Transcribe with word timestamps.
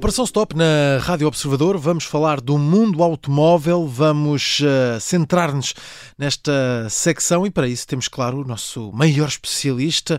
Operação 0.00 0.24
Stop 0.24 0.56
na 0.56 0.96
Rádio 1.02 1.26
Observador. 1.28 1.76
Vamos 1.76 2.06
falar 2.06 2.40
do 2.40 2.56
mundo 2.56 3.02
automóvel, 3.02 3.86
vamos 3.86 4.60
uh, 4.60 4.98
centrar-nos 4.98 5.74
nesta 6.18 6.88
secção 6.88 7.46
e 7.46 7.50
para 7.50 7.68
isso 7.68 7.86
temos, 7.86 8.08
claro, 8.08 8.40
o 8.40 8.44
nosso 8.44 8.90
maior 8.94 9.28
especialista, 9.28 10.18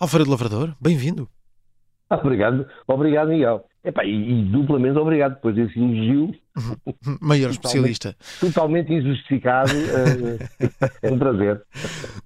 Alfredo 0.00 0.30
Lavrador. 0.30 0.74
Bem-vindo. 0.80 1.28
Obrigado, 2.10 2.66
obrigado, 2.88 3.28
Miguel. 3.28 3.64
Epá, 3.84 4.04
e, 4.04 4.10
e 4.10 4.44
duplamente 4.46 4.98
obrigado 4.98 5.36
depois 5.36 5.54
desse 5.54 5.78
elogio. 5.78 6.34
Maior 7.22 7.50
especialista. 7.50 8.16
Totalmente 8.40 8.92
injustificado. 8.92 9.70
Uh, 9.70 10.74
é 11.02 11.08
um 11.08 11.16
prazer. 11.16 11.62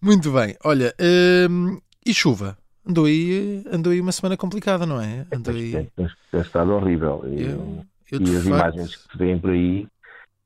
Muito 0.00 0.32
bem. 0.32 0.56
Olha, 0.64 0.94
uh, 0.98 1.82
e 2.06 2.14
chuva? 2.14 2.56
Andou 2.86 3.06
aí, 3.06 3.64
andou 3.70 3.92
aí 3.92 4.00
uma 4.00 4.12
semana 4.12 4.36
complicada, 4.36 4.84
não 4.84 5.00
é? 5.00 5.26
Andou 5.32 5.54
aí... 5.54 5.72
Tem, 5.72 6.08
tem 6.30 6.40
estado 6.40 6.72
horrível. 6.72 7.22
Eu, 7.24 7.84
eu, 8.12 8.20
e 8.20 8.36
as 8.36 8.44
facto... 8.44 8.46
imagens 8.46 8.96
que 8.96 9.12
se 9.12 9.18
vêem 9.18 9.38
por 9.38 9.50
aí, 9.50 9.86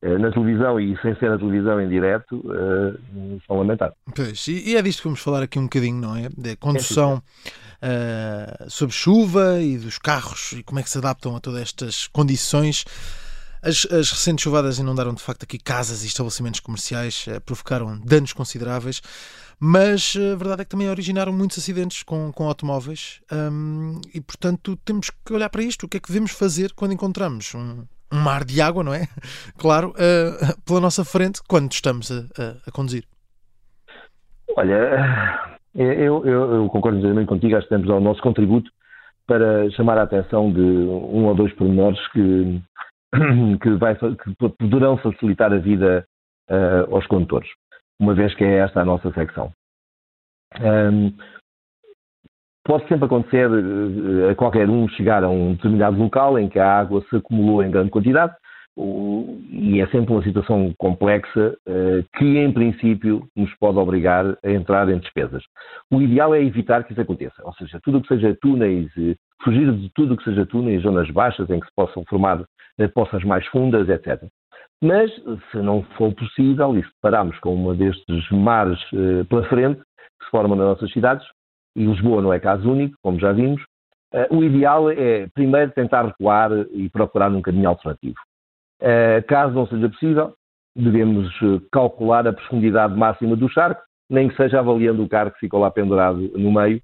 eh, 0.01 0.17
na 0.17 0.31
televisão 0.31 0.79
e 0.79 0.97
sem 1.01 1.13
ser 1.15 1.29
na 1.29 1.37
televisão 1.37 1.81
em 1.81 1.89
direto, 1.89 2.37
uh, 2.37 3.41
são 3.45 3.57
lamentáveis. 3.57 3.97
Pois, 4.15 4.47
e, 4.47 4.69
e, 4.69 4.75
é 4.77 4.81
disto 4.81 5.01
que 5.01 5.07
vamos 5.09 5.19
falar 5.19 5.43
aqui 5.43 5.59
um 5.59 5.63
bocadinho, 5.63 5.99
não 5.99 6.15
é? 6.15 6.29
Da 6.37 6.55
condução 6.55 7.21
é, 7.81 8.65
uh, 8.65 8.69
sob 8.69 8.93
chuva 8.93 9.61
e 9.61 9.77
dos 9.77 9.97
carros 9.97 10.53
e 10.53 10.63
como 10.63 10.79
é 10.79 10.83
que 10.83 10.89
se 10.89 10.97
adaptam 10.97 11.35
a 11.35 11.41
todas 11.41 11.61
estas 11.61 12.07
condições. 12.07 12.85
As, 13.61 13.85
as, 13.91 14.11
recentes 14.11 14.43
chuvadas 14.43 14.79
inundaram 14.79 15.13
de 15.13 15.21
facto 15.21 15.43
aqui 15.43 15.57
casas 15.57 16.03
e 16.03 16.07
estabelecimentos 16.07 16.59
comerciais, 16.59 17.25
uh, 17.27 17.41
provocaram 17.41 17.99
danos 17.99 18.33
consideráveis 18.33 19.01
mas 19.59 20.15
a 20.15 20.37
verdade 20.37 20.61
é 20.61 20.65
que 20.65 20.71
também 20.71 20.89
originaram 20.89 21.33
muitos 21.33 21.57
acidentes 21.57 22.01
com, 22.01 22.31
com 22.31 22.47
automóveis 22.47 23.21
um, 23.29 23.99
e, 24.13 24.21
portanto, 24.21 24.77
temos 24.85 25.09
que 25.09 25.33
olhar 25.33 25.49
para 25.49 25.61
isto. 25.61 25.85
O 25.85 25.89
que 25.89 25.97
é 25.97 25.99
que 25.99 26.07
devemos 26.07 26.31
fazer 26.31 26.71
quando 26.73 26.93
encontramos 26.93 27.53
um, 27.53 27.83
um 28.09 28.19
mar 28.21 28.45
de 28.45 28.61
água, 28.61 28.83
não 28.83 28.93
é? 28.93 29.07
Claro, 29.59 29.89
uh, 29.89 30.61
pela 30.65 30.79
nossa 30.79 31.03
frente, 31.03 31.41
quando 31.45 31.73
estamos 31.73 32.09
a, 32.09 32.19
a, 32.41 32.55
a 32.67 32.71
conduzir. 32.71 33.03
Olha, 34.55 35.59
eu, 35.75 36.25
eu, 36.25 36.53
eu 36.55 36.69
concordo 36.69 36.99
exatamente 36.99 37.27
contigo, 37.27 37.57
acho 37.57 37.67
que 37.67 37.75
temos 37.75 37.89
o 37.89 37.99
nosso 37.99 38.21
contributo 38.21 38.71
para 39.27 39.69
chamar 39.71 39.97
a 39.97 40.03
atenção 40.03 40.51
de 40.51 40.61
um 40.61 41.25
ou 41.25 41.35
dois 41.35 41.53
pormenores 41.53 41.99
que, 42.13 42.61
que, 43.61 43.69
vai, 43.71 43.95
que 43.95 44.49
poderão 44.57 44.97
facilitar 44.97 45.51
a 45.51 45.57
vida 45.57 46.05
uh, 46.49 46.95
aos 46.95 47.07
condutores 47.07 47.49
uma 47.99 48.13
vez 48.13 48.33
que 48.33 48.43
é 48.43 48.59
esta 48.59 48.81
a 48.81 48.85
nossa 48.85 49.11
secção. 49.11 49.51
Um, 50.59 51.13
pode 52.65 52.87
sempre 52.87 53.05
acontecer 53.05 53.49
eh, 53.49 54.31
a 54.31 54.35
qualquer 54.35 54.69
um 54.69 54.87
chegar 54.89 55.23
a 55.23 55.29
um 55.29 55.53
determinado 55.53 55.97
local 55.97 56.39
em 56.39 56.47
que 56.47 56.57
a 56.57 56.79
água 56.79 57.03
se 57.09 57.15
acumulou 57.15 57.63
em 57.63 57.69
grande 57.69 57.91
quantidade 57.91 58.33
e 58.77 59.81
é 59.81 59.87
sempre 59.87 60.13
uma 60.13 60.23
situação 60.23 60.73
complexa 60.77 61.53
uh, 61.67 62.17
que, 62.17 62.37
em 62.37 62.51
princípio, 62.53 63.27
nos 63.35 63.53
pode 63.55 63.77
obrigar 63.77 64.37
a 64.41 64.51
entrar 64.51 64.87
em 64.87 64.99
despesas. 64.99 65.43
O 65.91 66.01
ideal 66.01 66.33
é 66.33 66.41
evitar 66.41 66.85
que 66.85 66.93
isso 66.93 67.01
aconteça, 67.01 67.43
ou 67.43 67.53
seja, 67.55 67.77
tudo 67.83 67.97
o 67.97 68.01
que 68.01 68.07
seja 68.07 68.37
túneis, 68.39 68.89
fugir 69.43 69.71
de 69.71 69.89
tudo 69.95 70.17
que 70.17 70.23
seja 70.23 70.45
túneis, 70.45 70.81
zonas 70.81 71.09
baixas 71.11 71.49
em 71.49 71.59
que 71.59 71.65
se 71.65 71.73
possam 71.75 72.03
formar 72.09 72.41
uh, 72.41 72.89
poças 72.93 73.23
mais 73.23 73.45
fundas, 73.47 73.87
etc. 73.89 74.23
Mas, 74.81 75.11
se 75.51 75.57
não 75.57 75.83
for 75.97 76.13
possível, 76.13 76.77
e 76.77 76.83
se 76.83 76.91
pararmos 77.01 77.37
com 77.39 77.53
uma 77.53 77.75
destes 77.75 78.29
mares 78.31 78.79
eh, 78.93 79.25
pela 79.25 79.43
frente, 79.49 79.81
que 79.81 80.25
se 80.25 80.31
formam 80.31 80.57
nas 80.57 80.67
nossas 80.67 80.91
cidades, 80.93 81.25
e 81.75 81.83
Lisboa 81.83 82.21
não 82.21 82.31
é 82.31 82.39
caso 82.39 82.71
único, 82.71 82.95
como 83.01 83.19
já 83.19 83.33
vimos, 83.33 83.61
eh, 84.13 84.27
o 84.31 84.41
ideal 84.41 84.89
é, 84.89 85.27
primeiro, 85.33 85.71
tentar 85.71 86.05
recuar 86.05 86.51
e 86.71 86.89
procurar 86.89 87.29
um 87.29 87.41
caminho 87.41 87.67
alternativo. 87.67 88.15
Eh, 88.81 89.21
caso 89.23 89.53
não 89.53 89.67
seja 89.67 89.89
possível, 89.89 90.33
devemos 90.75 91.27
eh, 91.43 91.61
calcular 91.71 92.25
a 92.25 92.33
profundidade 92.33 92.95
máxima 92.95 93.35
do 93.35 93.49
charco, 93.49 93.81
nem 94.09 94.29
que 94.29 94.35
seja 94.35 94.59
avaliando 94.59 95.03
o 95.03 95.09
carro 95.09 95.31
que 95.31 95.39
ficou 95.39 95.59
lá 95.59 95.69
pendurado 95.69 96.19
no 96.37 96.51
meio, 96.51 96.81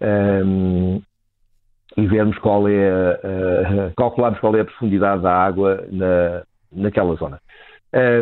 ehm, 0.00 1.00
e 1.98 2.06
vermos 2.06 2.38
qual 2.38 2.68
é, 2.68 3.20
uh, 3.24 3.92
calcularmos 3.96 4.38
qual 4.38 4.54
é 4.54 4.60
a 4.60 4.64
profundidade 4.64 5.20
da 5.20 5.34
água 5.34 5.84
na, 5.90 6.44
naquela 6.72 7.16
zona. 7.16 7.40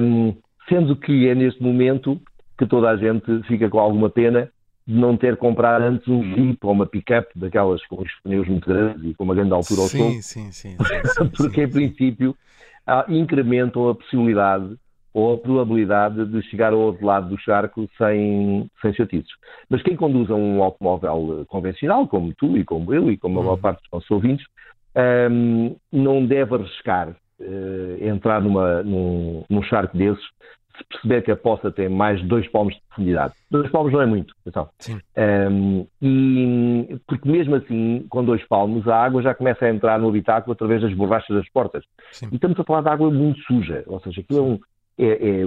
Um, 0.00 0.34
sendo 0.66 0.96
que 0.96 1.28
é 1.28 1.34
neste 1.34 1.62
momento 1.62 2.18
que 2.56 2.66
toda 2.66 2.88
a 2.88 2.96
gente 2.96 3.42
fica 3.42 3.68
com 3.68 3.78
alguma 3.78 4.08
pena 4.08 4.50
de 4.86 4.94
não 4.94 5.14
ter 5.14 5.36
comprado 5.36 5.82
antes 5.82 6.08
um 6.08 6.22
Jeep 6.22 6.58
ou 6.62 6.72
uma 6.72 6.86
pick-up 6.86 7.28
daquelas 7.38 7.84
com 7.86 8.00
os 8.00 8.10
pneus 8.22 8.48
muito 8.48 8.66
grandes 8.66 9.04
e 9.04 9.12
com 9.12 9.24
uma 9.24 9.34
grande 9.34 9.52
altura 9.52 9.82
ao 9.82 9.88
sim, 9.88 10.22
sim, 10.22 10.50
sim, 10.52 10.76
sim, 10.80 11.28
porque 11.36 11.64
em 11.64 11.68
princípio 11.68 12.34
incrementam 13.08 13.90
a 13.90 13.94
possibilidade 13.94 14.74
ou 15.16 15.32
a 15.32 15.38
probabilidade 15.38 16.26
de 16.26 16.42
chegar 16.42 16.74
ao 16.74 16.78
outro 16.78 17.06
lado 17.06 17.30
do 17.30 17.38
charco 17.40 17.88
sem, 17.96 18.70
sem 18.82 18.92
chatices. 18.92 19.32
Mas 19.66 19.82
quem 19.82 19.96
conduz 19.96 20.28
um 20.28 20.62
automóvel 20.62 21.42
convencional, 21.48 22.06
como 22.06 22.34
tu 22.34 22.54
e 22.58 22.62
como 22.62 22.92
eu 22.92 23.10
e 23.10 23.16
como 23.16 23.38
a 23.38 23.42
maior 23.42 23.54
uhum. 23.54 23.60
parte 23.62 23.80
dos 23.80 23.90
nossos 23.90 24.10
ouvintes, 24.10 24.46
um, 25.30 25.74
não 25.90 26.26
deve 26.26 26.56
arriscar 26.56 27.16
uh, 27.40 28.04
entrar 28.06 28.42
numa, 28.42 28.82
num, 28.82 29.42
num 29.48 29.62
charco 29.62 29.96
desses 29.96 30.22
se 30.76 30.84
perceber 30.90 31.22
que 31.22 31.30
a 31.30 31.36
poça 31.36 31.72
tem 31.72 31.88
mais 31.88 32.20
de 32.20 32.26
dois 32.26 32.46
palmos 32.48 32.74
de 32.74 32.82
profundidade. 32.88 33.32
Dois 33.50 33.70
palmos 33.70 33.94
não 33.94 34.02
é 34.02 34.06
muito, 34.06 34.34
então. 34.46 34.68
Um, 35.50 35.86
e, 36.02 37.00
porque 37.06 37.26
mesmo 37.26 37.54
assim, 37.54 38.04
com 38.10 38.22
dois 38.22 38.46
palmos, 38.46 38.86
a 38.86 39.02
água 39.02 39.22
já 39.22 39.34
começa 39.34 39.64
a 39.64 39.70
entrar 39.70 39.98
no 39.98 40.10
habitáculo 40.10 40.52
através 40.52 40.82
das 40.82 40.92
borrachas 40.92 41.34
das 41.34 41.48
portas. 41.48 41.82
Sim. 42.12 42.28
E 42.30 42.34
estamos 42.34 42.60
a 42.60 42.64
falar 42.64 42.82
de 42.82 42.90
água 42.90 43.10
muito 43.10 43.40
suja, 43.44 43.82
ou 43.86 43.98
seja, 44.00 44.20
aquilo 44.20 44.38
é, 44.38 44.42
um, 44.42 44.58
é, 44.98 45.04
é, 45.06 45.40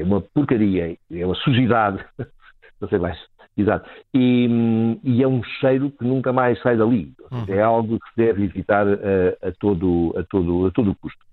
é, 0.00 0.04
uma 0.04 0.20
porcaria, 0.20 0.96
é 1.12 1.26
uma 1.26 1.34
sujidade, 1.36 2.04
não 2.80 2.88
sei 2.88 2.98
mais, 2.98 3.18
exato. 3.56 3.88
E, 4.12 4.98
e, 5.04 5.22
é 5.22 5.28
um 5.28 5.42
cheiro 5.42 5.90
que 5.90 6.04
nunca 6.04 6.32
mais 6.32 6.60
sai 6.60 6.76
dali. 6.76 7.12
Uhum. 7.30 7.44
É 7.48 7.62
algo 7.62 7.98
que 8.00 8.08
se 8.10 8.16
deve 8.16 8.44
evitar 8.44 8.86
a, 8.86 9.48
a, 9.48 9.52
todo, 9.60 10.14
a, 10.16 10.22
todo, 10.24 10.66
a 10.66 10.70
todo 10.70 10.94
custo. 10.96 11.24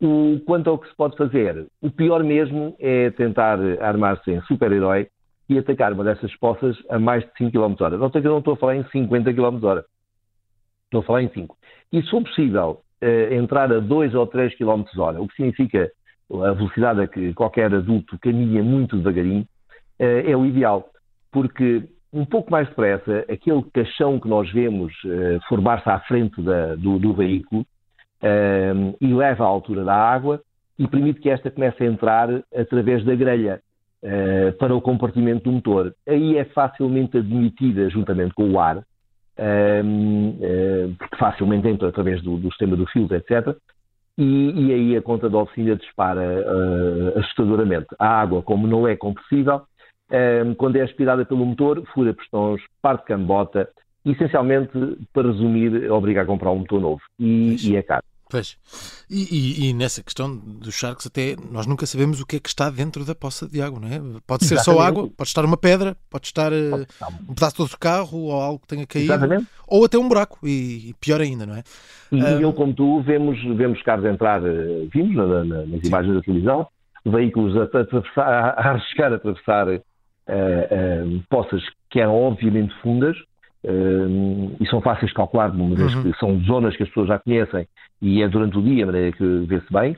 O, 0.00 0.40
quanto 0.44 0.68
ao 0.68 0.78
que 0.78 0.88
se 0.88 0.96
pode 0.96 1.16
fazer, 1.16 1.66
o 1.80 1.90
pior 1.90 2.22
mesmo 2.22 2.76
é 2.78 3.10
tentar 3.10 3.58
armar-se 3.80 4.30
em 4.30 4.42
super-herói 4.42 5.08
e 5.48 5.58
atacar 5.58 5.92
uma 5.92 6.04
dessas 6.04 6.34
poças 6.36 6.76
a 6.90 6.98
mais 6.98 7.24
de 7.24 7.30
5 7.38 7.52
km 7.52 7.72
h 7.84 7.96
Não, 7.96 8.10
eu 8.12 8.22
não 8.22 8.38
estou 8.38 8.54
a 8.54 8.56
falar 8.56 8.76
em 8.76 8.84
50 8.90 9.32
km 9.32 9.56
h 9.66 9.84
Estou 10.84 11.00
a 11.00 11.02
falar 11.02 11.22
em 11.22 11.28
5. 11.28 11.56
E 11.92 12.02
se 12.02 12.10
for 12.10 12.22
possível 12.22 12.82
uh, 13.02 13.34
entrar 13.34 13.72
a 13.72 13.78
2 13.78 14.14
ou 14.14 14.26
3 14.26 14.54
km 14.56 14.82
h 14.94 15.20
o 15.20 15.28
que 15.28 15.36
significa 15.36 15.90
a 16.32 16.52
velocidade 16.52 17.00
a 17.00 17.06
que 17.06 17.32
qualquer 17.34 17.72
adulto 17.72 18.18
caminha 18.18 18.62
muito 18.62 18.96
devagarinho, 18.96 19.42
uh, 20.00 20.30
é 20.30 20.36
o 20.36 20.44
ideal. 20.44 20.88
Porque 21.30 21.84
um 22.12 22.24
pouco 22.24 22.50
mais 22.50 22.68
depressa, 22.68 23.24
aquele 23.30 23.62
caixão 23.72 24.18
que 24.18 24.28
nós 24.28 24.50
vemos 24.52 24.92
uh, 25.04 25.40
formar-se 25.48 25.88
à 25.88 26.00
frente 26.00 26.40
da, 26.42 26.74
do, 26.74 26.98
do 26.98 27.12
veículo 27.12 27.64
um, 28.22 28.94
e 29.00 29.12
leva 29.12 29.44
à 29.44 29.46
altura 29.46 29.84
da 29.84 29.94
água 29.94 30.40
e 30.78 30.88
permite 30.88 31.20
que 31.20 31.30
esta 31.30 31.50
comece 31.50 31.82
a 31.82 31.86
entrar 31.86 32.28
através 32.54 33.04
da 33.04 33.14
grelha 33.14 33.60
para 34.58 34.74
o 34.74 34.80
compartimento 34.80 35.44
do 35.44 35.52
motor. 35.52 35.92
Aí 36.06 36.36
é 36.36 36.44
facilmente 36.44 37.16
admitida 37.16 37.88
juntamente 37.88 38.34
com 38.34 38.48
o 38.52 38.60
ar, 38.60 38.84
porque 40.98 41.16
facilmente 41.16 41.66
entra 41.66 41.88
através 41.88 42.22
do, 42.22 42.36
do 42.36 42.48
sistema 42.50 42.76
do 42.76 42.86
filtro, 42.86 43.16
etc. 43.16 43.56
E, 44.18 44.50
e, 44.50 44.72
aí 44.72 44.96
a 44.96 45.02
conta 45.02 45.28
da 45.28 45.38
oficina 45.38 45.76
dispara 45.76 46.22
uh, 46.22 47.18
assustadoramente. 47.18 47.86
A 47.98 48.20
água, 48.20 48.42
como 48.42 48.66
não 48.66 48.88
é 48.88 48.96
compressível, 48.96 49.62
um, 50.10 50.54
quando 50.54 50.76
é 50.76 50.82
aspirada 50.82 51.24
pelo 51.24 51.44
motor, 51.44 51.82
fura 51.92 52.14
pistões, 52.14 52.62
parte 52.80 53.04
cambota, 53.04 53.68
essencialmente, 54.04 54.70
para 55.12 55.28
resumir, 55.28 55.90
obriga 55.90 56.22
a 56.22 56.26
comprar 56.26 56.50
um 56.50 56.60
motor 56.60 56.80
novo 56.80 57.02
e, 57.18 57.56
e 57.68 57.76
é 57.76 57.82
caro. 57.82 58.04
Pois. 58.28 58.56
E, 59.08 59.22
e, 59.30 59.68
e, 59.68 59.72
nessa 59.72 60.02
questão 60.02 60.36
dos 60.36 60.74
charcos, 60.74 61.06
até 61.06 61.36
nós 61.50 61.66
nunca 61.66 61.86
sabemos 61.86 62.20
o 62.20 62.26
que 62.26 62.36
é 62.36 62.40
que 62.40 62.48
está 62.48 62.68
dentro 62.70 63.04
da 63.04 63.14
poça 63.14 63.46
de 63.48 63.62
água, 63.62 63.78
não 63.78 63.88
é? 63.88 64.00
Pode 64.26 64.44
ser 64.44 64.54
Exatamente. 64.54 64.80
só 64.82 64.86
água, 64.86 65.08
pode 65.16 65.28
estar 65.28 65.44
uma 65.44 65.56
pedra, 65.56 65.96
pode 66.10 66.26
estar, 66.26 66.50
pode 66.50 66.82
eh, 66.82 66.86
estar 66.90 67.08
um 67.28 67.34
pedaço 67.34 67.56
de 67.56 67.62
outro 67.62 67.78
carro 67.78 68.18
ou 68.18 68.32
algo 68.32 68.58
que 68.58 68.66
tenha 68.66 68.84
caído, 68.84 69.12
Exatamente. 69.12 69.46
ou 69.68 69.84
até 69.84 69.96
um 69.96 70.08
buraco, 70.08 70.40
e, 70.42 70.92
pior 71.00 71.20
ainda, 71.20 71.46
não 71.46 71.54
é? 71.54 71.62
E 72.10 72.16
um... 72.16 72.40
eu, 72.40 72.52
como 72.52 72.74
tu, 72.74 73.00
vemos, 73.02 73.40
vemos 73.56 73.80
carros 73.82 74.04
entrar, 74.04 74.42
eh, 74.44 74.88
vimos 74.92 75.14
na, 75.14 75.44
na, 75.44 75.66
nas 75.66 75.84
imagens 75.84 76.16
da 76.16 76.22
televisão, 76.22 76.66
veículos 77.04 77.56
a, 77.56 77.62
atravessar, 77.62 78.26
a 78.58 78.70
arriscar 78.70 79.12
a 79.12 79.16
atravessar 79.16 79.68
uh, 79.68 79.78
uh, 79.78 81.22
poças 81.30 81.62
que 81.90 82.00
eram 82.00 82.14
obviamente 82.14 82.74
fundas, 82.82 83.16
e 84.60 84.66
são 84.68 84.80
fáceis 84.80 85.08
de 85.10 85.14
calcular, 85.14 85.50
uma 85.50 85.74
vez 85.74 85.94
uhum. 85.94 86.02
que 86.02 86.18
são 86.18 86.40
zonas 86.40 86.76
que 86.76 86.82
as 86.82 86.88
pessoas 86.88 87.08
já 87.08 87.18
conhecem 87.18 87.66
e 88.00 88.22
é 88.22 88.28
durante 88.28 88.56
o 88.58 88.62
dia, 88.62 88.78
de 88.78 88.84
maneira 88.84 89.12
que 89.16 89.24
vê-se 89.46 89.72
bem, 89.72 89.96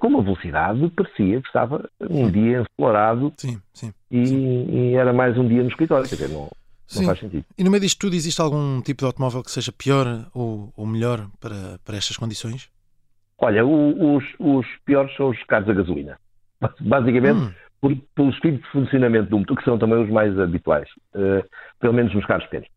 com 0.00 0.08
uma 0.08 0.22
velocidade 0.22 0.90
parecia 0.90 1.40
que 1.40 1.46
estava 1.46 1.88
um 2.00 2.30
dia 2.30 2.62
ensolarado 2.62 3.32
sim, 3.36 3.60
sim, 3.72 3.92
e, 4.10 4.26
sim. 4.26 4.66
e, 4.70 4.94
era 4.94 5.12
mais 5.12 5.38
um 5.38 5.46
dia 5.46 5.62
no 5.62 5.68
escritório. 5.68 6.08
Quer 6.08 6.16
dizer, 6.16 6.28
não. 6.28 6.48
Não 6.94 7.04
faz 7.04 7.18
sentido. 7.18 7.44
E 7.58 7.64
no 7.64 7.70
meio 7.70 7.80
disto 7.80 7.98
tudo, 7.98 8.14
existe 8.14 8.40
algum 8.40 8.80
tipo 8.80 9.00
de 9.00 9.06
automóvel 9.06 9.42
que 9.42 9.50
seja 9.50 9.72
pior 9.72 10.28
ou, 10.32 10.72
ou 10.76 10.86
melhor 10.86 11.26
para, 11.40 11.80
para 11.84 11.96
estas 11.96 12.16
condições? 12.16 12.68
Olha, 13.38 13.66
os, 13.66 14.24
os 14.38 14.66
piores 14.84 15.14
são 15.16 15.30
os 15.30 15.42
carros 15.44 15.68
a 15.68 15.72
gasolina. 15.72 16.18
Basicamente, 16.80 17.40
hum. 17.40 17.52
Por, 17.86 17.96
pelo 18.14 18.30
espírito 18.30 18.62
de 18.62 18.70
funcionamento 18.70 19.30
do 19.30 19.38
motor, 19.38 19.56
que 19.56 19.64
são 19.64 19.78
também 19.78 20.02
os 20.02 20.10
mais 20.10 20.38
habituais, 20.38 20.88
uh, 21.14 21.44
pelo 21.80 21.94
menos 21.94 22.12
nos 22.14 22.26
carros 22.26 22.44
pequenos. 22.46 22.68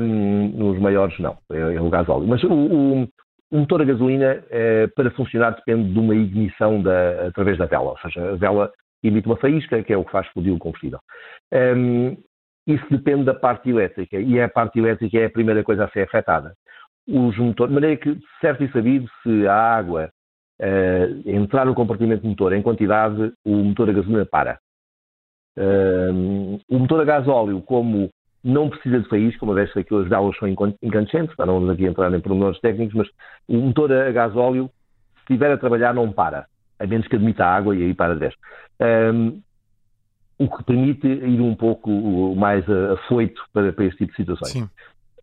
Um, 0.00 0.48
nos 0.48 0.78
maiores, 0.78 1.18
não, 1.18 1.36
é, 1.50 1.74
é 1.74 1.80
o 1.80 1.90
gás 1.90 2.08
óleo. 2.08 2.28
Mas 2.28 2.42
o, 2.44 2.52
o, 2.52 3.02
o 3.50 3.58
motor 3.58 3.82
a 3.82 3.84
gasolina, 3.84 4.44
é, 4.50 4.86
para 4.88 5.10
funcionar, 5.10 5.50
depende 5.50 5.92
de 5.92 5.98
uma 5.98 6.14
ignição 6.14 6.80
da, 6.80 7.26
através 7.26 7.58
da 7.58 7.66
vela, 7.66 7.90
ou 7.90 7.98
seja, 7.98 8.32
a 8.32 8.36
vela 8.36 8.70
emite 9.02 9.26
uma 9.26 9.36
faísca, 9.36 9.82
que 9.82 9.92
é 9.92 9.96
o 9.96 10.04
que 10.04 10.12
faz 10.12 10.26
explodir 10.26 10.52
o 10.52 10.58
combustível. 10.58 11.00
Um, 11.52 12.16
isso 12.66 12.84
depende 12.90 13.24
da 13.24 13.34
parte 13.34 13.70
elétrica, 13.70 14.18
e 14.18 14.40
a 14.40 14.48
parte 14.48 14.78
elétrica 14.78 15.18
é 15.18 15.26
a 15.26 15.30
primeira 15.30 15.62
coisa 15.64 15.84
a 15.84 15.88
ser 15.88 16.02
afetada. 16.02 16.54
Os 17.08 17.36
motores, 17.38 17.70
de 17.70 17.80
maneira 17.80 17.96
que, 17.96 18.18
certo 18.40 18.64
e 18.64 18.70
sabido, 18.72 19.08
se 19.22 19.46
a 19.46 19.54
água 19.54 20.10
uh, 20.60 21.28
entrar 21.28 21.66
no 21.66 21.74
compartimento 21.74 22.22
do 22.22 22.28
motor 22.28 22.52
em 22.52 22.62
quantidade, 22.62 23.32
o 23.44 23.56
motor 23.56 23.90
a 23.90 23.92
gasolina 23.92 24.26
para. 24.26 24.58
Um, 25.58 26.58
o 26.68 26.78
motor 26.78 27.00
a 27.00 27.04
gás 27.04 27.26
óleo, 27.26 27.62
como 27.62 28.10
não 28.44 28.68
precisa 28.68 29.00
de 29.00 29.08
faísca, 29.08 29.44
uma 29.44 29.54
vez 29.54 29.72
que 29.72 29.80
aquelas 29.80 30.08
velas 30.08 30.36
são 30.38 30.46
incandescentes, 30.48 31.34
não 31.38 31.54
vamos 31.54 31.70
aqui 31.70 31.84
entrar 31.84 32.12
em 32.12 32.20
pormenores 32.20 32.60
técnicos, 32.60 32.94
mas 32.94 33.08
o 33.48 33.56
motor 33.56 33.92
a 33.92 34.12
gás 34.12 34.36
óleo, 34.36 34.70
se 35.14 35.20
estiver 35.22 35.50
a 35.50 35.58
trabalhar, 35.58 35.94
não 35.94 36.12
para, 36.12 36.46
a 36.78 36.86
menos 36.86 37.08
que 37.08 37.16
admita 37.16 37.44
água 37.44 37.74
e 37.74 37.82
aí 37.82 37.94
para 37.94 38.14
de. 38.14 38.32
Um, 38.80 39.40
o 40.38 40.48
que 40.48 40.64
permite 40.64 41.06
ir 41.06 41.40
um 41.40 41.54
pouco 41.54 42.34
mais 42.36 42.64
afoito 42.68 43.42
para, 43.52 43.72
para 43.72 43.84
este 43.86 43.98
tipo 43.98 44.12
de 44.12 44.16
situações. 44.16 44.52
Sim. 44.52 44.68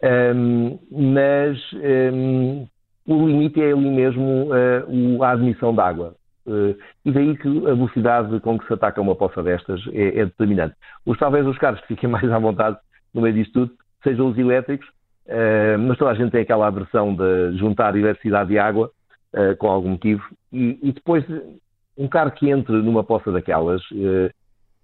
Um, 0.03 0.79
mas 0.91 1.57
um, 1.73 2.67
o 3.05 3.27
limite 3.27 3.61
é 3.61 3.71
ali 3.71 3.89
mesmo 3.89 4.47
uh, 4.47 5.23
a 5.23 5.31
admissão 5.31 5.73
de 5.73 5.81
água. 5.81 6.15
Uh, 6.45 6.75
e 7.05 7.11
daí 7.11 7.37
que 7.37 7.47
a 7.47 7.73
velocidade 7.73 8.39
com 8.41 8.59
que 8.59 8.67
se 8.67 8.73
ataca 8.73 9.01
uma 9.01 9.15
poça 9.15 9.41
destas 9.41 9.81
é, 9.93 10.19
é 10.19 10.25
determinante. 10.25 10.75
Os, 11.05 11.17
talvez 11.17 11.45
os 11.45 11.57
carros 11.57 11.79
que 11.81 11.87
fiquem 11.87 12.09
mais 12.09 12.29
à 12.31 12.39
vontade 12.39 12.77
no 13.13 13.21
meio 13.21 13.35
disto 13.35 13.53
tudo 13.53 13.71
sejam 14.03 14.27
os 14.27 14.37
elétricos, 14.37 14.87
uh, 15.27 15.79
mas 15.79 15.97
toda 15.97 16.11
a 16.11 16.15
gente 16.15 16.31
tem 16.31 16.41
aquela 16.41 16.67
aversão 16.67 17.15
de 17.15 17.57
juntar 17.57 17.95
eletricidade 17.95 18.53
e 18.53 18.59
água 18.59 18.91
uh, 19.33 19.55
com 19.57 19.67
algum 19.67 19.89
motivo. 19.91 20.23
E, 20.51 20.77
e, 20.81 20.91
depois, 20.91 21.23
um 21.97 22.07
carro 22.07 22.31
que 22.31 22.49
entre 22.49 22.75
numa 22.75 23.03
poça 23.03 23.31
daquelas 23.31 23.81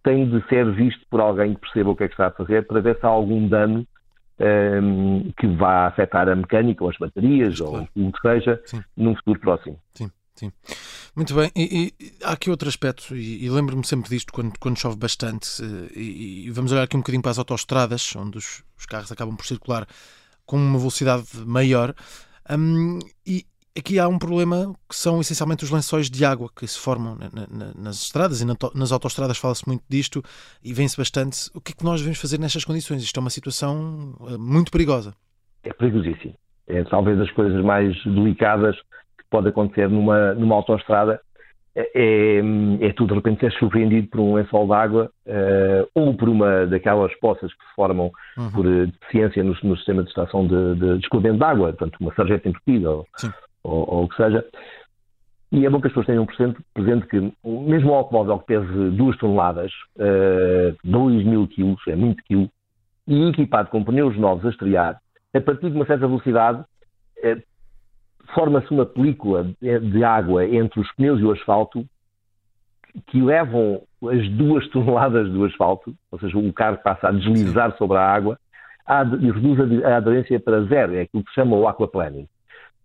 tem 0.03 0.29
de 0.29 0.41
ser 0.47 0.71
visto 0.71 1.05
por 1.09 1.19
alguém 1.19 1.53
que 1.53 1.61
perceba 1.61 1.89
o 1.89 1.95
que 1.95 2.05
é 2.05 2.07
que 2.07 2.13
está 2.13 2.27
a 2.27 2.31
fazer 2.31 2.65
para 2.65 2.79
ver 2.79 2.97
se 2.97 3.05
há 3.05 3.09
algum 3.09 3.47
dano 3.47 3.85
um, 4.39 5.31
que 5.37 5.47
vá 5.47 5.87
afetar 5.87 6.29
a 6.29 6.35
mecânica 6.35 6.83
ou 6.83 6.89
as 6.89 6.97
baterias 6.97 7.59
claro. 7.59 7.87
ou 7.95 8.07
o 8.07 8.11
que 8.11 8.21
seja 8.21 8.61
Sim. 8.65 8.83
num 8.95 9.15
futuro 9.15 9.39
próximo. 9.39 9.79
Sim. 9.93 10.09
Sim. 10.35 10.53
Muito 11.13 11.35
bem, 11.35 11.51
e, 11.53 11.93
e 11.99 12.13
há 12.23 12.31
aqui 12.31 12.49
outro 12.49 12.69
aspecto, 12.69 13.13
e, 13.13 13.43
e 13.43 13.49
lembro-me 13.49 13.85
sempre 13.85 14.09
disto 14.09 14.31
quando, 14.31 14.57
quando 14.57 14.79
chove 14.79 14.95
bastante, 14.95 15.61
eh, 15.61 15.91
e, 15.93 16.45
e, 16.47 16.51
vamos 16.51 16.71
olhar 16.71 16.83
aqui 16.83 16.95
um 16.95 17.01
bocadinho 17.01 17.21
para 17.21 17.31
as 17.31 17.37
autoestradas, 17.37 18.15
onde 18.15 18.37
os, 18.37 18.63
os 18.77 18.85
carros 18.85 19.11
acabam 19.11 19.35
por 19.35 19.45
circular 19.45 19.85
com 20.45 20.55
uma 20.55 20.79
velocidade 20.79 21.25
maior, 21.45 21.93
um, 22.49 22.99
e 23.27 23.45
aqui 23.77 23.99
há 23.99 24.07
um 24.07 24.17
problema 24.17 24.73
que 24.87 24.95
são 24.95 25.21
essencialmente 25.21 25.63
os 25.63 25.71
lençóis 25.71 26.09
de 26.09 26.23
água 26.25 26.49
que 26.55 26.67
se 26.67 26.79
formam 26.79 27.15
na, 27.15 27.29
na, 27.29 27.73
nas 27.75 28.03
estradas, 28.03 28.41
e 28.41 28.45
na, 28.45 28.55
nas 28.75 28.91
autoestradas 28.91 29.37
fala-se 29.37 29.67
muito 29.67 29.83
disto, 29.89 30.21
e 30.63 30.73
vem-se 30.73 30.97
bastante. 30.97 31.49
O 31.53 31.61
que 31.61 31.71
é 31.71 31.75
que 31.75 31.83
nós 31.83 31.99
devemos 31.99 32.19
fazer 32.19 32.39
nestas 32.39 32.65
condições? 32.65 33.03
Isto 33.03 33.19
é 33.19 33.21
uma 33.21 33.29
situação 33.29 34.15
eh, 34.27 34.37
muito 34.37 34.71
perigosa. 34.71 35.13
É 35.63 35.73
perigosíssimo. 35.73 36.33
É 36.67 36.83
talvez 36.83 37.17
das 37.17 37.31
coisas 37.31 37.63
mais 37.63 37.95
delicadas 38.03 38.75
pode 39.29 39.49
acontecer 39.49 39.89
numa, 39.89 40.33
numa 40.33 40.55
autoestrada 40.55 41.19
é, 41.75 41.91
é, 41.93 42.87
é 42.87 42.93
tu 42.93 43.05
de 43.05 43.13
repente 43.13 43.41
ser 43.41 43.51
surpreendido 43.53 44.07
por 44.09 44.19
um 44.19 44.33
lençol 44.33 44.65
de 44.65 44.73
água 44.73 45.11
uh, 45.27 45.87
ou 45.93 46.13
por 46.15 46.27
uma 46.27 46.65
daquelas 46.65 47.13
poças 47.19 47.53
que 47.53 47.63
se 47.63 47.75
formam 47.75 48.11
uhum. 48.37 48.51
por 48.51 48.65
eh, 48.65 48.87
deficiência 48.87 49.43
no, 49.43 49.55
no, 49.63 49.77
sistema 49.77 50.03
de 50.03 50.09
estação 50.09 50.47
de, 50.47 50.75
de, 50.75 50.97
de 50.97 51.03
escoamento 51.03 51.37
de 51.37 51.43
água, 51.43 51.67
portanto 51.67 51.97
uma 52.01 52.13
sarjeta 52.15 52.49
entupida 52.49 52.89
ou, 52.89 53.07
ou, 53.63 53.89
ou, 53.89 54.03
o 54.03 54.09
que 54.09 54.15
seja. 54.15 54.45
E 55.51 55.65
é 55.65 55.69
bom 55.69 55.81
que 55.81 55.87
as 55.87 55.93
pessoas 55.93 56.05
tenham 56.05 56.25
presente, 56.25 56.59
presente 56.73 57.07
que 57.07 57.19
mesmo 57.43 57.91
um 57.91 57.95
automóvel 57.95 58.39
que 58.39 58.45
pese 58.47 58.89
2 58.91 59.17
toneladas, 59.17 59.71
uh, 59.95 60.77
2 60.83 61.25
mil 61.25 61.47
quilos, 61.47 61.81
é 61.87 61.95
muito 61.95 62.23
quilo, 62.23 62.49
e 63.07 63.29
equipado 63.29 63.69
com 63.69 63.83
pneus 63.83 64.15
novos 64.15 64.45
a 64.45 64.49
estrear, 64.49 65.01
a 65.33 65.41
partir 65.41 65.71
de 65.71 65.75
uma 65.75 65.87
certa 65.87 66.07
velocidade, 66.07 66.61
uh, 66.61 67.43
forma-se 68.35 68.71
uma 68.71 68.85
película 68.85 69.51
de 69.59 70.03
água 70.03 70.45
entre 70.45 70.79
os 70.79 70.91
pneus 70.93 71.19
e 71.19 71.23
o 71.23 71.31
asfalto 71.31 71.83
que 73.07 73.21
levam 73.21 73.81
as 74.03 74.29
duas 74.29 74.67
toneladas 74.69 75.31
do 75.31 75.45
asfalto, 75.45 75.95
ou 76.11 76.19
seja, 76.19 76.37
o 76.37 76.53
carro 76.53 76.77
passa 76.83 77.07
a 77.07 77.11
deslizar 77.11 77.75
sobre 77.77 77.97
a 77.97 78.05
água 78.05 78.37
e 79.21 79.31
reduz 79.31 79.83
a 79.83 79.97
aderência 79.97 80.39
para 80.39 80.63
zero, 80.63 80.95
é 80.95 81.01
aquilo 81.01 81.23
que 81.23 81.29
se 81.29 81.35
chama 81.35 81.55
o 81.55 81.67
aquaplaning. 81.67 82.27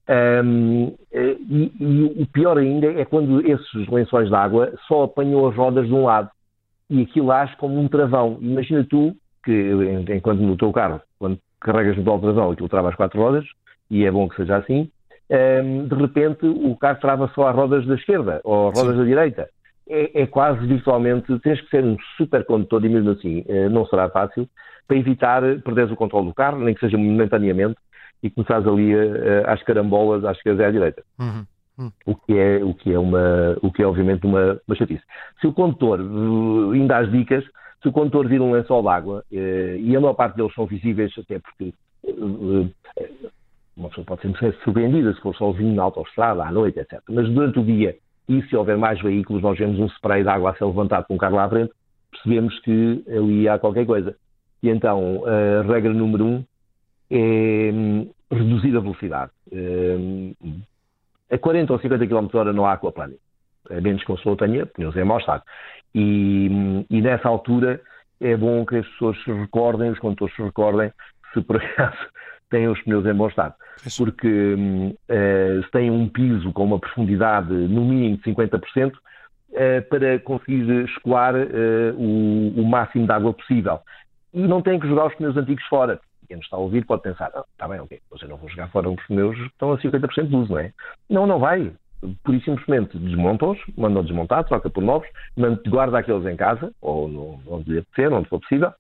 Um, 0.07 0.95
e, 1.13 1.73
e, 1.81 2.23
o 2.23 2.27
pior 2.27 2.59
ainda 2.59 2.93
é 2.93 3.05
quando 3.07 3.41
esses 3.41 3.89
lençóis 3.89 4.29
de 4.29 4.35
água 4.35 4.73
só 4.87 5.05
apanham 5.05 5.47
as 5.49 5.57
rodas 5.57 5.87
de 5.87 5.95
um 5.95 6.05
lado 6.05 6.29
e 6.91 7.03
aquilo 7.03 7.33
age 7.33 7.57
como 7.57 7.79
um 7.81 7.89
travão. 7.89 8.39
Imagina 8.41 8.87
tu 8.89 9.17
que, 9.43 9.53
enquanto 10.15 10.41
no 10.41 10.57
teu 10.57 10.73
carro, 10.73 11.01
quando 11.19 11.39
carregas 11.61 11.97
no 11.97 12.21
travão, 12.21 12.51
aquilo 12.51 12.69
trava 12.69 12.91
as 12.91 12.95
quatro 12.95 13.21
rodas, 13.21 13.45
e 13.91 14.05
é 14.05 14.11
bom 14.11 14.29
que 14.29 14.37
seja 14.37 14.57
assim, 14.57 14.91
um, 15.31 15.89
de 15.89 15.95
repente 15.95 16.47
o 16.47 16.77
carro 16.77 17.01
trava 17.01 17.31
só 17.35 17.49
as 17.49 17.57
rodas 17.57 17.87
da 17.87 17.95
esquerda 17.95 18.41
ou 18.45 18.69
as 18.69 18.79
rodas 18.79 18.93
Sim. 18.95 18.99
da 18.99 19.05
direita. 19.05 19.49
É, 19.87 20.23
é, 20.23 20.27
quase 20.27 20.67
virtualmente, 20.67 21.39
tens 21.41 21.61
que 21.61 21.69
ser 21.69 21.85
um 21.85 21.97
super 22.17 22.45
condutor 22.47 22.83
e 22.85 22.89
mesmo 22.89 23.11
assim 23.11 23.45
eh, 23.47 23.69
não 23.69 23.85
será 23.85 24.09
fácil 24.09 24.49
para 24.89 24.97
evitar 24.97 25.43
perderes 25.61 25.91
o 25.91 25.97
controle 25.97 26.29
do 26.29 26.35
carro, 26.35 26.59
nem 26.59 26.73
que 26.75 26.81
seja 26.81 26.97
momentaneamente, 26.97 27.77
e 28.23 28.31
começares 28.31 28.67
ali 28.67 28.93
a, 28.95 29.53
às 29.53 29.63
carambolas 29.63 30.25
à 30.25 30.33
esquerda 30.33 30.63
e 30.63 30.67
à 30.67 30.71
direita. 30.71 31.03
Uhum. 31.19 31.45
Uhum. 31.77 31.91
O 32.07 32.15
que 32.15 32.39
é, 32.39 32.65
o 32.65 32.73
que 32.73 32.93
é, 32.93 32.99
uma, 32.99 33.57
o 33.61 33.73
que 33.73 33.83
é 33.83 33.87
obviamente 33.87 34.25
uma, 34.25 34.61
uma 34.67 34.77
chatice. 34.77 35.03
Se 35.41 35.47
o 35.47 35.53
condutor, 35.53 36.01
ainda 36.73 36.99
às 36.99 37.11
dicas, 37.11 37.45
se 37.83 37.89
o 37.89 37.93
condutor 37.93 38.29
vir 38.29 38.41
um 38.41 38.53
lençol 38.53 38.83
de 38.83 38.89
água, 38.89 39.25
eh, 39.33 39.77
e 39.79 39.97
a 39.97 40.01
maior 40.01 40.15
parte 40.15 40.37
deles 40.37 40.55
são 40.55 40.67
visíveis, 40.67 41.13
até 41.19 41.39
porque 41.39 41.75
eh, 42.07 43.11
uma 43.77 43.89
pessoa 43.89 44.07
pode 44.07 44.23
ser 44.39 44.55
surpreendida 44.63 45.13
se 45.15 45.21
for 45.21 45.35
sozinho 45.35 45.75
na 45.75 45.83
autostrada, 45.83 46.45
à 46.45 46.53
noite, 46.53 46.79
etc. 46.79 47.01
Mas 47.11 47.29
durante 47.29 47.59
o 47.59 47.65
dia, 47.65 47.97
e 48.29 48.41
se 48.45 48.57
houver 48.57 48.79
mais 48.79 49.01
veículos, 49.03 49.43
nós 49.43 49.59
vemos 49.59 49.79
um 49.79 49.87
spray 49.87 50.23
de 50.23 50.29
água 50.29 50.53
a 50.53 50.55
ser 50.55 50.65
levantado 50.65 51.07
com 51.07 51.15
um 51.15 51.19
carro 51.19 51.37
lá 51.37 51.45
à 51.45 51.49
frente, 51.49 51.73
percebemos 52.11 52.59
que 52.61 53.05
ali 53.09 53.49
há 53.49 53.59
qualquer 53.59 53.85
coisa. 53.85 54.17
E 54.63 54.71
então, 54.71 55.23
a 55.27 55.63
regra 55.71 55.93
número 55.93 56.25
um 56.25 56.45
é 57.11 57.71
hum, 57.73 58.11
reduzir 58.31 58.77
a 58.77 58.81
velocidade. 58.81 59.31
Hum, 59.53 60.35
a 61.31 61.39
40 61.39 61.73
ou 61.73 61.79
50 61.79 62.07
km 62.07 62.29
h 62.33 62.53
não 62.53 62.67
há 62.67 62.73
aquaplaning, 62.73 63.19
a 63.71 63.81
menos 63.81 64.05
que 64.05 64.13
a 64.13 64.17
pessoa 64.17 64.37
tenha 64.37 64.67
pneus 64.67 64.97
em 64.97 65.05
mau 65.05 65.19
estado. 65.19 65.43
E, 65.95 66.87
e 66.91 67.01
nessa 67.01 67.29
altura 67.29 67.81
é 68.21 68.37
bom 68.37 68.65
que 68.65 68.77
as 68.77 68.87
pessoas 68.89 69.23
se 69.23 69.33
recordem, 69.33 69.91
os 69.91 69.99
condutores 69.99 70.35
se 70.35 70.43
recordem, 70.43 70.93
se 71.33 71.41
por 71.43 71.57
acaso 71.63 71.99
têm 72.51 72.69
os 72.69 72.81
pneus 72.83 73.07
em 73.07 73.15
bom 73.15 73.29
estado. 73.29 73.55
Porque 73.97 74.29
uh, 74.29 75.65
se 75.65 75.71
têm 75.71 75.91
um 75.91 76.09
piso 76.09 76.53
com 76.53 76.65
uma 76.65 76.79
profundidade 76.79 77.53
no 77.53 77.85
mínimo 77.85 78.17
de 78.17 78.23
50%, 78.23 78.93
uh, 78.93 78.99
eh, 79.53 79.81
para 79.83 80.19
conseguir 80.21 80.85
escoar 80.85 81.35
uh, 81.35 81.95
o, 81.97 82.61
o, 82.61 82.67
máximo 82.67 83.07
de 83.07 83.13
água 83.13 83.33
possível. 83.33 83.81
E 84.33 84.41
não 84.41 84.63
têm 84.63 84.81
que 84.81 84.89
jogar 84.89 85.07
os 85.07 85.15
pneus 85.15 85.37
antigos 85.37 85.65
fora. 85.67 86.01
Quem 86.35 86.39
nos 86.39 86.47
está 86.47 86.57
a 86.57 86.61
ouvir 86.61 86.85
pode 86.85 87.03
pensar, 87.03 87.31
ah, 87.33 87.45
está 87.53 87.69
bem, 87.69 87.79
ok, 87.79 88.01
você 88.11 88.27
não 88.27 88.37
vou 88.37 88.49
jogar 88.49 88.69
fora 88.71 88.91
os 88.91 89.07
pneus 89.07 89.37
que 89.37 89.47
estão 89.47 89.73
a 89.73 89.79
50% 89.79 90.27
de 90.27 90.37
uso, 90.37 90.53
não 90.53 90.59
é? 90.59 90.73
Não, 91.09 91.27
não 91.27 91.39
vai. 91.39 91.73
Por 92.25 92.35
isso 92.35 92.47
simplesmente 92.47 92.99
desmonta-os, 92.99 93.59
manda 93.77 94.03
desmontar, 94.03 94.45
troca 94.45 94.69
por 94.69 94.83
novos, 94.83 95.09
guarda 95.69 95.99
aqueles 95.99 96.27
em 96.27 96.37
casa, 96.37 96.73
ou 96.81 97.09
no, 97.09 97.41
onde 97.47 97.71
lhe 97.71 97.79
apetecer, 97.79 98.13
onde 98.13 98.29
for 98.29 98.41
possível, 98.41 98.73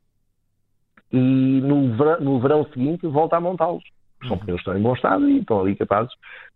e 1.12 1.60
no 1.62 1.96
verão, 1.96 2.20
no 2.20 2.40
verão 2.40 2.66
seguinte 2.72 3.06
volta 3.06 3.36
a 3.36 3.40
montá-los. 3.40 3.84
São 4.22 4.32
uhum. 4.32 4.38
pneus 4.38 4.60
que 4.60 4.62
estão 4.62 4.76
em 4.76 4.82
bom 4.82 4.94
estado 4.94 5.28
e 5.28 5.38
estão 5.38 5.60
ali 5.60 5.76
capazes 5.76 6.12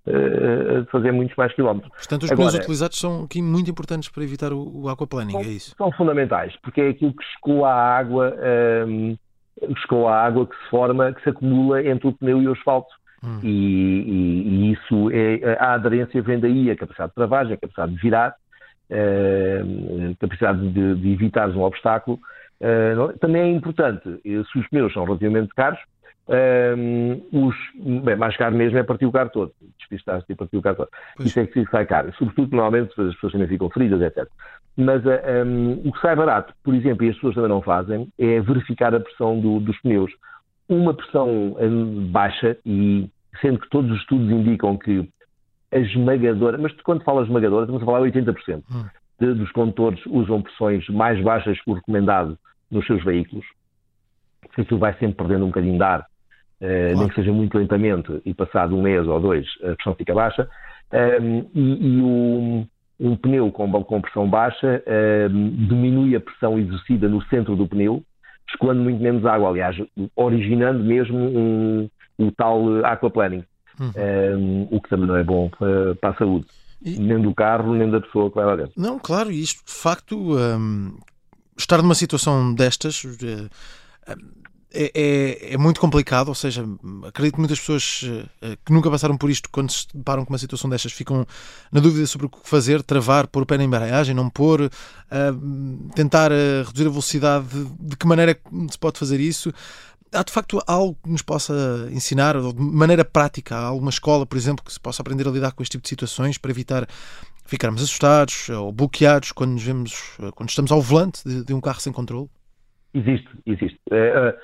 uh, 0.07 0.83
de 0.83 0.91
fazer 0.91 1.13
muitos 1.13 1.37
mais 1.37 1.55
quilómetros. 1.55 1.93
Portanto, 1.95 2.25
os 2.25 2.31
pneus 2.31 2.55
utilizados 2.55 2.99
são 2.99 3.23
aqui 3.23 3.41
muito 3.41 3.71
importantes 3.71 4.09
para 4.09 4.25
evitar 4.25 4.53
o, 4.53 4.83
o 4.83 4.89
aquaplaning, 4.89 5.33
são, 5.33 5.41
é 5.43 5.47
isso? 5.47 5.75
São 5.77 5.93
fundamentais, 5.93 6.57
porque 6.61 6.81
é 6.81 6.89
aquilo 6.89 7.15
que 7.15 7.25
escoa 7.25 7.69
a 7.69 7.99
água, 7.99 8.35
um, 8.87 9.17
escoa 9.71 10.13
a 10.13 10.25
água 10.25 10.47
que 10.47 10.57
se 10.57 10.71
forma, 10.71 11.13
que 11.13 11.23
se 11.23 11.31
acumula 11.31 11.83
entre 11.85 12.09
o 12.09 12.13
pneu 12.13 12.43
e 12.43 12.49
o 12.49 12.53
asfalto. 12.53 12.95
Hum. 13.23 13.41
E, 13.43 13.49
e, 13.49 14.43
e, 14.49 14.73
isso 14.73 15.11
é 15.11 15.57
a 15.59 15.75
aderência 15.75 16.23
vem 16.23 16.39
daí, 16.39 16.71
a 16.71 16.77
capacidade 16.77 17.11
de 17.11 17.15
travagem, 17.17 17.55
a 17.55 17.57
capacidade 17.57 17.93
de 17.93 18.01
virar, 18.01 18.35
ehm, 18.91 20.13
a 20.13 20.17
capacidade 20.21 20.69
de, 20.69 20.95
de 20.95 21.13
evitar 21.13 21.49
um 21.51 21.63
obstáculo 21.63 22.19
Uh, 22.61 23.17
também 23.19 23.43
é 23.43 23.51
importante, 23.51 24.03
se 24.23 24.59
os 24.59 24.69
pneus 24.69 24.93
são 24.93 25.05
relativamente 25.05 25.55
caros, 25.55 25.79
um, 26.29 27.23
os, 27.33 27.57
bem, 28.03 28.17
mais 28.17 28.37
caro 28.37 28.55
mesmo 28.55 28.79
é 28.79 28.83
partir 28.83 29.07
o 29.07 29.13
carro 29.13 29.31
todo. 29.31 29.53
Despistar-se 29.79 30.31
e 30.31 30.35
partir 30.35 30.59
o 30.59 30.63
carro 30.63 30.77
todo. 30.77 30.89
Pois. 31.17 31.29
Isso 31.29 31.41
é 31.41 31.47
que 31.47 31.65
sai 31.71 31.87
caro. 31.87 32.13
Sobretudo, 32.19 32.55
normalmente, 32.55 32.91
as 33.01 33.15
pessoas 33.15 33.33
também 33.33 33.49
ficam 33.49 33.71
feridas, 33.71 34.03
etc. 34.03 34.29
Mas 34.77 35.03
um, 35.07 35.89
o 35.89 35.93
que 35.93 36.01
sai 36.01 36.15
barato, 36.15 36.53
por 36.63 36.75
exemplo, 36.75 37.05
e 37.05 37.09
as 37.09 37.15
pessoas 37.17 37.35
também 37.35 37.51
não 37.51 37.63
fazem, 37.63 38.09
é 38.19 38.41
verificar 38.41 38.95
a 38.95 39.01
pressão 39.01 39.41
do, 39.41 39.59
dos 39.59 39.79
pneus. 39.81 40.13
Uma 40.69 40.93
pressão 40.93 41.57
baixa, 42.11 42.59
e 42.65 43.09
sendo 43.41 43.59
que 43.59 43.71
todos 43.71 43.91
os 43.91 43.99
estudos 43.99 44.31
indicam 44.31 44.77
que 44.77 45.09
a 45.73 45.79
esmagadora, 45.79 46.59
mas 46.59 46.73
quando 46.83 47.05
fala 47.05 47.23
esmagadora, 47.23 47.65
estamos 47.65 47.83
a 47.83 47.87
falar 47.87 48.01
80% 48.01 48.63
hum. 48.71 48.85
de, 49.19 49.35
dos 49.35 49.51
condutores 49.53 50.01
usam 50.07 50.43
pressões 50.43 50.87
mais 50.89 51.23
baixas 51.23 51.59
que 51.61 51.71
o 51.71 51.75
recomendado 51.75 52.39
nos 52.71 52.87
seus 52.87 53.03
veículos. 53.03 53.47
Porque 54.43 54.61
aquilo 54.61 54.79
vai 54.79 54.93
sempre 54.95 55.17
perdendo 55.17 55.45
um 55.45 55.49
bocadinho 55.49 55.77
de 55.77 55.83
ar 55.83 56.07
claro. 56.61 56.99
nem 56.99 57.09
que 57.09 57.15
seja 57.15 57.33
muito 57.33 57.57
lentamente, 57.57 58.21
e 58.25 58.35
passado 58.35 58.77
um 58.77 58.83
mês 58.83 59.07
ou 59.07 59.21
dois 59.21 59.47
a 59.63 59.75
pressão 59.75 59.95
fica 59.95 60.15
baixa, 60.15 60.49
um, 60.93 61.39
e, 61.55 61.97
e 61.97 62.03
um, 62.03 62.67
um, 63.01 63.17
pneu 63.17 63.51
com, 63.53 63.71
com 63.85 64.01
pressão 64.01 64.29
baixa 64.29 64.83
um, 65.31 65.67
diminui 65.69 66.17
a 66.17 66.21
pressão 66.21 66.59
exercida 66.59 67.09
no 67.09 67.23
centro 67.25 67.55
do 67.57 67.69
pneu, 67.69 68.03
escoando 68.49 68.83
muito 68.83 69.01
menos 69.01 69.25
água, 69.27 69.51
aliás, 69.51 69.77
originando 70.17 70.83
mesmo 70.83 71.19
um, 71.19 71.91
o 72.19 72.33
tal 72.33 72.85
aquaplaning, 72.85 73.45
uhum. 73.79 74.69
o 74.71 74.81
que 74.81 74.89
também 74.89 75.07
não 75.07 75.17
é 75.17 75.23
bom 75.23 75.51
para, 75.51 76.11
a 76.11 76.15
saúde. 76.15 76.47
E... 76.83 76.99
Nem 76.99 77.21
do 77.21 77.35
carro, 77.35 77.75
nem 77.75 77.91
da 77.91 78.01
pessoa 78.01 78.31
que 78.31 78.37
vai 78.37 78.47
lá 78.47 78.57
dentro. 78.57 78.73
Não, 78.77 78.99
claro, 78.99 79.31
e 79.31 79.43
isto 79.43 79.65
de 79.67 79.73
facto, 79.73 80.37
estar 81.59 81.83
numa 81.83 81.95
situação 81.95 82.55
destas 82.55 83.05
uh, 83.05 83.51
é, 84.73 84.93
é, 84.95 85.55
é, 85.55 85.57
muito 85.57 85.81
complicado, 85.81 86.29
ou 86.29 86.35
seja, 86.35 86.63
acredito 87.07 87.35
que 87.35 87.41
muitas 87.41 87.59
pessoas 87.59 88.03
uh, 88.03 88.57
que 88.65 88.73
nunca 88.73 88.91
passaram 88.91 89.17
por 89.17 89.31
isto, 89.31 89.49
quando 89.51 89.73
se 89.73 89.87
deparam 89.95 90.27
com 90.27 90.33
uma 90.33 90.39
situação 90.39 90.69
destas, 90.69 90.93
ficam 90.93 91.27
na 91.73 91.81
dúvida 91.81 92.07
sobre 92.07 92.27
o 92.27 92.31
que 92.31 92.39
fazer, 92.43 92.83
travar, 92.83 93.27
pôr 93.29 93.43
o 93.43 93.47
pé 93.47 93.57
na 93.57 93.65
embreagem, 93.65 94.15
não 94.15 94.29
pôr, 94.29 94.61
uh, 94.63 95.91
tentar 95.95 96.31
uh, 96.31 96.65
reduzir 96.67 96.87
a 96.87 96.91
velocidade, 96.91 97.47
de, 97.49 97.65
de, 97.81 97.97
que 97.97 98.07
maneira 98.07 98.39
se 98.71 98.79
pode 98.79 98.99
fazer 98.99 99.19
isso. 99.21 99.53
Há 100.13 100.23
de 100.23 100.33
facto 100.33 100.63
algo 100.67 100.99
que 101.03 101.11
nos 101.11 101.23
possa 101.23 101.89
ensinar, 101.91 102.37
ou 102.37 102.53
de 102.53 102.61
maneira 102.61 103.07
prática, 103.07 103.57
há 103.57 103.65
alguma 103.65 103.91
escola, 103.91 104.27
por 104.27 104.37
exemplo, 104.37 104.63
que 104.63 104.73
se 104.73 104.81
possa 104.81 105.01
aprender 105.01 105.27
a 105.27 105.31
lidar 105.31 105.53
com 105.53 105.63
este 105.63 105.73
tipo 105.73 105.83
de 105.83 105.89
situações 105.89 106.37
para 106.37 106.51
evitar 106.51 106.87
ficarmos 107.47 107.83
assustados 107.83 108.51
ou 108.51 108.71
bloqueados 108.71 109.33
quando 109.33 109.53
nos 109.53 109.63
vemos, 109.63 109.95
quando 110.35 110.51
estamos 110.51 110.71
ao 110.71 110.83
volante 110.83 111.27
de, 111.27 111.45
de 111.45 111.55
um 111.55 111.61
carro 111.61 111.81
sem 111.81 111.93
controle? 111.93 112.29
Existe, 112.95 113.29
existe. 113.47 113.79
É, 113.91 114.37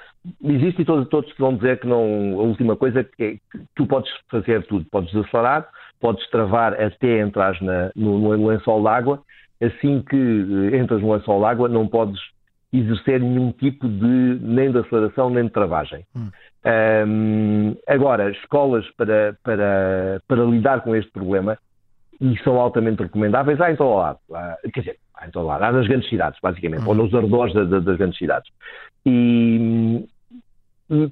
existe 0.45 0.83
e 0.83 0.85
todos, 0.85 1.09
todos 1.09 1.33
vão 1.39 1.57
dizer 1.57 1.81
que 1.81 1.87
não. 1.87 2.41
A 2.41 2.43
última 2.43 2.77
coisa 2.77 3.01
é 3.01 3.05
que 3.05 3.41
tu 3.75 3.87
podes 3.87 4.11
fazer 4.31 4.65
tudo. 4.67 4.85
Podes 4.91 5.15
acelerar, 5.15 5.69
podes 6.01 6.29
travar 6.31 6.75
até 6.81 7.21
entrar 7.21 7.61
na, 7.63 7.91
no, 7.97 8.19
no 8.19 8.49
lençol 8.49 8.83
d'água. 8.83 9.23
Assim 9.63 10.03
que 10.03 10.17
eh, 10.17 10.77
entras 10.77 11.01
no 11.01 11.13
lençol 11.13 11.41
d'água, 11.41 11.69
não 11.69 11.89
podes 11.89 12.21
exercer 12.73 13.21
nenhum 13.21 13.53
tipo 13.53 13.89
de 13.89 14.39
nem 14.43 14.71
de 14.71 14.79
aceleração 14.79 15.31
nem 15.31 15.45
de 15.45 15.51
travagem. 15.51 16.05
Hum. 16.15 16.31
Um, 17.07 17.77
agora, 17.87 18.31
escolas 18.31 18.89
para, 18.97 19.37
para, 19.43 20.21
para 20.27 20.45
lidar 20.45 20.81
com 20.83 20.97
este 20.97 21.11
problema 21.13 21.59
e 22.21 22.37
são 22.43 22.59
altamente 22.59 23.03
recomendáveis 23.03 23.61
há 23.61 23.71
em 23.71 23.77
todo 23.77 23.97
lado. 23.97 24.19
quer 24.73 24.81
dizer, 24.81 24.97
em 25.23 25.31
todo 25.31 25.47
lado. 25.47 25.65
Há 25.65 25.73
nas 25.73 25.87
grandes 25.87 26.09
cidades, 26.09 26.39
basicamente, 26.43 26.85
hum. 26.85 26.89
ou 26.89 26.95
nos 26.95 27.15
arredores 27.15 27.55
da, 27.55 27.65
da, 27.65 27.81
das 27.81 27.97
grandes 27.97 28.19
cidades. 28.19 28.51
E, 29.07 30.07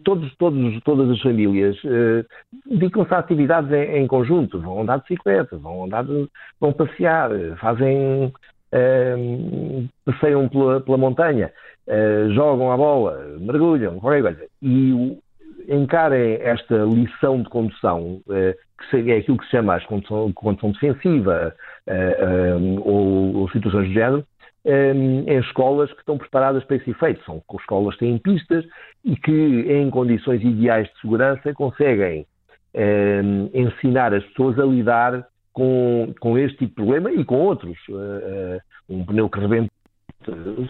todos, 0.05 0.35
todos, 0.37 0.81
todas 0.83 1.11
as 1.11 1.21
famílias 1.21 1.77
uh, 1.85 2.25
dedicam-se 2.67 3.15
a 3.15 3.19
atividades 3.19 3.71
em, 3.73 3.99
em, 3.99 4.07
conjunto, 4.07 4.61
vão 4.61 4.83
andar 4.83 4.99
de 4.99 5.05
bicicleta, 5.09 5.57
vão 5.57 5.85
andar 5.85 6.05
de, 6.05 6.29
vão 6.61 6.73
passear, 6.73 7.31
fazem 7.59 8.33
uh, 8.73 9.89
passeiam 10.05 10.49
pela, 10.49 10.81
pela 10.81 10.99
montanha, 10.99 11.53
uh, 11.87 12.33
jogam 12.33 12.71
a 12.71 12.77
bola, 12.77 13.37
mergulham, 13.41 13.99
qualquer 13.99 14.23
coisa. 14.23 14.47
E 14.61 14.93
o, 14.93 15.19
encarem 15.69 16.39
esta 16.41 16.77
lição 16.85 17.43
de 17.43 17.49
condução, 17.49 18.21
que 18.91 19.11
é 19.11 19.19
aquilo 19.19 19.39
que 19.39 19.45
se 19.45 19.51
chama 19.51 19.77
a 19.77 19.81
condução, 19.81 20.33
condução 20.33 20.73
defensiva 20.73 21.55
ou, 22.85 23.37
ou 23.37 23.51
situações 23.51 23.89
de 23.89 23.95
género, 23.95 24.27
em 24.65 25.39
escolas 25.39 25.93
que 25.93 26.01
estão 26.01 26.19
preparadas 26.19 26.65
para 26.65 26.77
esse 26.77 26.91
efeito. 26.91 27.25
São 27.25 27.43
escolas 27.59 27.95
que 27.95 28.01
têm 28.01 28.19
pistas 28.19 28.65
e 29.05 29.17
que, 29.17 29.33
em 29.33 29.91
condições 29.91 30.43
ideais 30.43 30.89
de 30.89 31.01
segurança, 31.01 31.53
conseguem 31.55 32.27
ensinar 33.53 34.15
as 34.15 34.25
pessoas 34.27 34.59
a 34.59 34.65
lidar 34.65 35.27
com, 35.53 36.15
com 36.19 36.39
este 36.39 36.59
tipo 36.59 36.71
de 36.71 36.75
problema 36.75 37.13
e 37.13 37.25
com 37.25 37.37
outros. 37.37 37.77
Uh, 37.89 38.61
um 38.89 39.05
pneu 39.05 39.29
que 39.29 39.39
rebenta, 39.39 39.71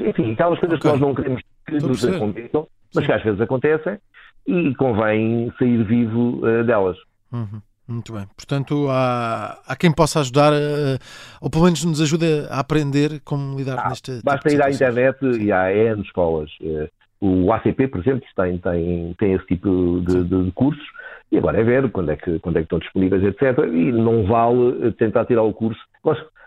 enfim, 0.00 0.32
aquelas 0.32 0.58
coisas 0.58 0.78
okay. 0.78 0.78
que 0.78 0.86
nós 0.86 1.00
não 1.00 1.14
queremos 1.14 1.42
que 1.66 1.74
Estou 1.74 1.88
nos 1.88 2.04
aconteçam, 2.04 2.68
mas 2.94 3.06
que 3.06 3.12
às 3.12 3.22
vezes 3.22 3.40
acontecem 3.40 3.98
e 4.46 4.74
convém 4.74 5.52
sair 5.58 5.84
vivo 5.84 6.40
uh, 6.44 6.64
delas. 6.64 6.96
Uhum. 7.32 7.60
Muito 7.86 8.12
bem. 8.12 8.26
Portanto, 8.36 8.88
há, 8.88 9.60
há 9.66 9.76
quem 9.76 9.92
possa 9.92 10.20
ajudar, 10.20 10.52
uh, 10.52 10.98
ou 11.40 11.50
pelo 11.50 11.64
menos 11.64 11.84
nos 11.84 12.00
ajude 12.00 12.46
a 12.48 12.60
aprender 12.60 13.20
como 13.24 13.56
lidar 13.56 13.78
ah, 13.78 13.88
neste. 13.88 14.22
Basta 14.24 14.48
tipo 14.48 14.60
ir 14.60 14.64
à 14.64 14.70
internet 14.70 15.18
Sim. 15.18 15.42
e 15.42 15.52
há 15.52 15.72
N 15.74 16.00
escolas. 16.02 16.50
Uh, 16.60 16.88
o 17.20 17.52
ACP, 17.52 17.86
por 17.88 18.00
exemplo, 18.00 18.26
tem, 18.34 18.58
tem, 18.58 19.14
tem 19.18 19.32
esse 19.34 19.46
tipo 19.46 20.00
de, 20.06 20.24
de, 20.24 20.44
de, 20.44 20.52
cursos. 20.52 20.84
E 21.30 21.38
agora 21.38 21.60
é 21.60 21.62
ver 21.62 21.90
quando 21.90 22.10
é, 22.10 22.16
que, 22.16 22.38
quando 22.40 22.56
é 22.56 22.60
que 22.60 22.64
estão 22.64 22.78
disponíveis, 22.78 23.22
etc. 23.22 23.58
E 23.72 23.92
não 23.92 24.26
vale 24.26 24.92
tentar 24.92 25.24
tirar 25.24 25.42
o 25.42 25.52
curso. 25.52 25.80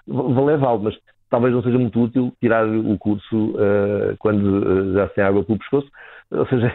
Valer 0.07 0.57
vale, 0.57 0.83
mas 0.83 0.95
talvez 1.29 1.53
não 1.53 1.63
seja 1.63 1.77
muito 1.77 1.99
útil 1.99 2.33
tirar 2.39 2.67
o 2.67 2.97
curso 2.97 3.51
uh, 3.51 4.15
quando 4.19 4.93
já 4.93 5.07
se 5.07 5.15
tem 5.15 5.23
água 5.23 5.43
pelo 5.43 5.59
pescoço. 5.59 5.87
Ou 6.31 6.45
seja, 6.47 6.73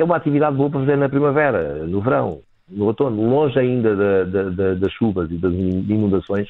é 0.00 0.04
uma 0.04 0.16
atividade 0.16 0.56
boa 0.56 0.70
para 0.70 0.80
fazer 0.80 0.96
na 0.96 1.08
primavera, 1.08 1.86
no 1.86 2.00
verão 2.00 2.40
no 2.70 2.86
outono, 2.86 3.28
longe 3.28 3.58
ainda 3.58 3.96
da, 3.96 4.24
da, 4.24 4.50
da, 4.50 4.74
das 4.74 4.92
chuvas 4.92 5.30
e 5.30 5.38
das 5.38 5.52
inundações, 5.52 6.48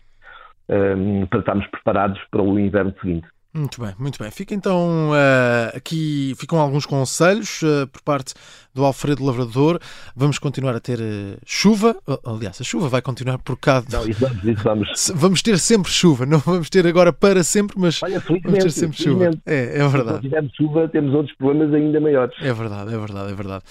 um, 0.68 1.26
para 1.26 1.38
estarmos 1.38 1.66
preparados 1.68 2.20
para 2.30 2.42
o 2.42 2.58
inverno 2.58 2.92
seguinte. 3.00 3.26
Muito 3.52 3.80
bem, 3.80 3.94
muito 3.98 4.22
bem. 4.22 4.30
Fica 4.30 4.54
então 4.54 5.10
uh, 5.10 5.76
aqui, 5.76 6.34
ficam 6.36 6.60
alguns 6.60 6.84
conselhos 6.84 7.62
uh, 7.62 7.86
por 7.86 8.02
parte 8.02 8.34
do 8.74 8.84
Alfredo 8.84 9.24
Lavrador. 9.24 9.80
Vamos 10.14 10.38
continuar 10.38 10.76
a 10.76 10.80
ter 10.80 11.00
uh, 11.00 11.38
chuva. 11.46 11.96
aliás, 12.26 12.60
a 12.60 12.64
chuva 12.64 12.88
vai 12.88 13.00
continuar 13.00 13.38
por 13.38 13.56
cá. 13.56 13.82
Não, 13.90 14.06
isso 14.06 14.20
vamos, 14.20 14.44
isso 14.44 14.62
vamos. 14.62 15.12
Vamos 15.14 15.42
ter 15.42 15.58
sempre 15.58 15.90
chuva. 15.90 16.26
Não 16.26 16.38
vamos 16.38 16.68
ter 16.68 16.86
agora 16.86 17.10
para 17.10 17.42
sempre, 17.42 17.76
mas 17.78 18.02
Olha, 18.02 18.20
vamos 18.20 18.64
ter 18.64 18.70
sempre 18.70 19.02
chuva. 19.02 19.30
É, 19.46 19.80
é 19.80 19.88
verdade. 19.88 20.16
Se 20.16 20.22
tivermos 20.22 20.52
chuva, 20.54 20.88
temos 20.88 21.14
outros 21.14 21.34
problemas 21.36 21.72
ainda 21.72 22.00
maiores. 22.00 22.36
É 22.42 22.52
verdade, 22.52 22.94
é 22.94 22.98
verdade, 22.98 23.32
é 23.32 23.34
verdade. 23.34 23.64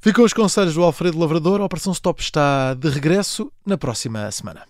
Ficam 0.00 0.24
os 0.24 0.32
conselhos 0.32 0.74
do 0.74 0.82
Alfredo 0.82 1.16
Lavrador. 1.16 1.60
A 1.60 1.64
Operação 1.64 1.92
Stop 1.92 2.20
está 2.20 2.74
de 2.74 2.88
regresso 2.88 3.52
na 3.64 3.78
próxima 3.78 4.28
semana. 4.32 4.62